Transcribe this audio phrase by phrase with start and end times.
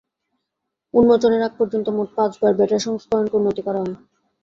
[0.93, 3.95] উন্মোচনের আগ পর্যন্ত মোট পাঁচবার বেটা সংস্করণকে উন্নতি করা হয়।